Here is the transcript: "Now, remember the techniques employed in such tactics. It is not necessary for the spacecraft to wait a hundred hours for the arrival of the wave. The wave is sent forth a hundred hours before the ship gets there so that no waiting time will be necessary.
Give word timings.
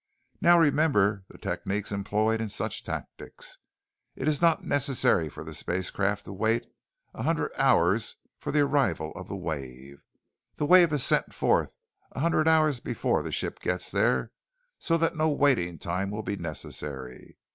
"Now, 0.41 0.57
remember 0.57 1.25
the 1.27 1.37
techniques 1.37 1.91
employed 1.91 2.41
in 2.41 2.49
such 2.49 2.83
tactics. 2.83 3.59
It 4.15 4.27
is 4.27 4.41
not 4.41 4.63
necessary 4.65 5.29
for 5.29 5.43
the 5.43 5.53
spacecraft 5.53 6.25
to 6.25 6.33
wait 6.33 6.65
a 7.13 7.21
hundred 7.21 7.51
hours 7.55 8.15
for 8.39 8.51
the 8.51 8.61
arrival 8.61 9.11
of 9.11 9.27
the 9.27 9.35
wave. 9.35 10.01
The 10.55 10.65
wave 10.65 10.91
is 10.91 11.03
sent 11.03 11.35
forth 11.35 11.75
a 12.13 12.19
hundred 12.19 12.47
hours 12.47 12.79
before 12.79 13.21
the 13.21 13.31
ship 13.31 13.59
gets 13.59 13.91
there 13.91 14.31
so 14.79 14.97
that 14.97 15.15
no 15.15 15.29
waiting 15.29 15.77
time 15.77 16.09
will 16.09 16.23
be 16.23 16.35
necessary. 16.35 17.37